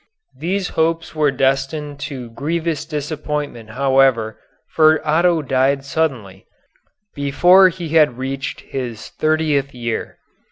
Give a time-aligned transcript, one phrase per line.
[0.35, 6.47] These hopes were destined to grievous disappointment, however, for Otto died suddenly,
[7.13, 10.17] before he had reached his thirtieth year.